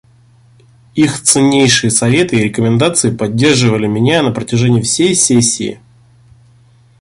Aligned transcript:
Их 0.95 1.21
ценнейшие 1.21 1.91
советы 1.91 2.35
и 2.37 2.43
рекомендации 2.45 3.15
поддерживали 3.15 3.85
меня 3.85 4.23
на 4.23 4.31
протяжении 4.31 4.81
всей 4.81 5.13
сессии. 5.13 5.79